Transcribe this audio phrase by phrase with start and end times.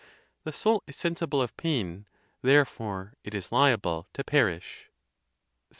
[0.45, 2.07] The soul is sensible of pain,
[2.41, 4.85] therefore it is liable to perish.
[4.85, 5.59] XXXIII.